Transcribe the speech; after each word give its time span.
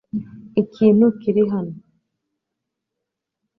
Ikintu 0.61 1.05
kiri 1.21 1.41
hano 1.51 1.73